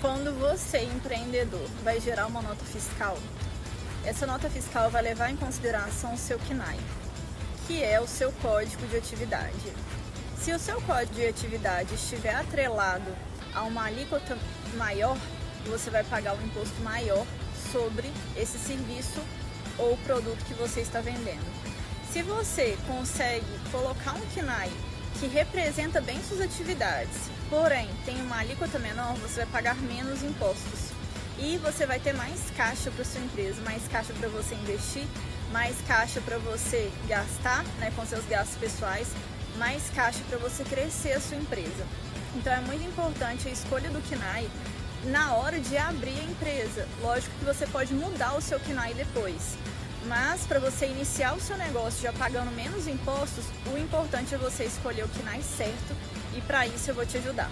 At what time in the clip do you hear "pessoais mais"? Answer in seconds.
38.58-39.82